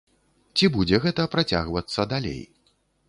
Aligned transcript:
Ці 0.57 0.69
будзе 0.77 0.99
гэта 1.03 1.25
працягвацца 1.35 2.07
далей? 2.15 2.41